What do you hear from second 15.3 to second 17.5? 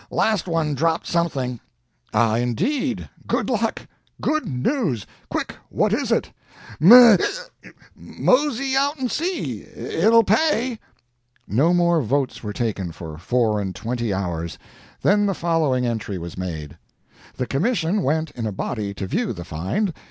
following entry was made: "The